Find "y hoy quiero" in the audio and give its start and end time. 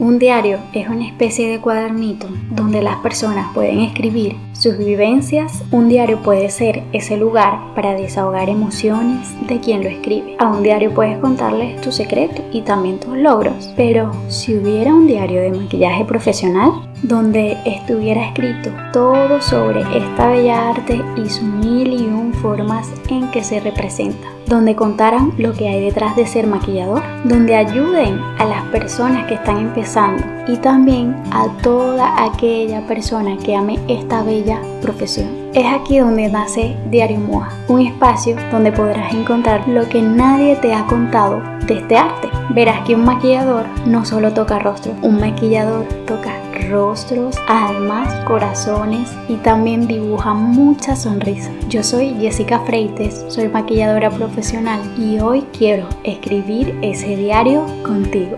54.98-55.88